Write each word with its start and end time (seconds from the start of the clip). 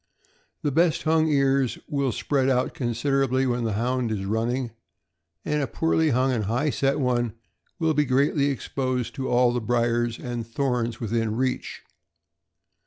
The 0.63 0.71
best 0.71 1.03
hung 1.03 1.27
ears 1.27 1.77
will 1.87 2.11
spread 2.11 2.49
out 2.49 2.73
considerably 2.73 3.45
when 3.45 3.65
the 3.65 3.73
Hound 3.73 4.11
is 4.11 4.25
running, 4.25 4.71
and 5.45 5.61
a 5.61 5.67
poorly 5.67 6.09
hung 6.09 6.31
and 6.31 6.45
high 6.45 6.71
set 6.71 6.99
one 6.99 7.35
will 7.77 7.93
be 7.93 8.05
greatly 8.05 8.45
exposed 8.45 9.13
to 9.13 9.29
all 9.29 9.59
briers 9.59 10.17
and 10.17 10.43
thorns 10.47 10.99
within 10.99 11.35
reach. 11.35 11.83